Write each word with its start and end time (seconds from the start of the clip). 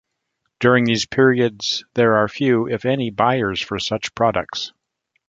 During 0.59 0.85
these 0.85 1.05
periods, 1.05 1.85
there 1.93 2.15
are 2.15 2.27
few, 2.27 2.67
if 2.67 2.85
any 2.85 3.11
buyers 3.11 3.61
for 3.61 3.77
such 3.77 4.15
products. 4.15 4.73